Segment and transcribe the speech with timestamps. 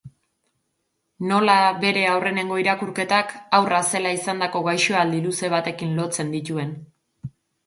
[1.31, 6.75] Nola bere aurrenengo irakurketak haurra zela izandako gaixoaldi luze batekin lotzen dituen.